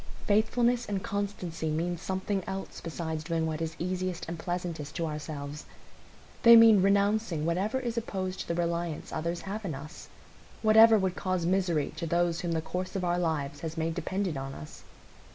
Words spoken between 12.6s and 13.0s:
course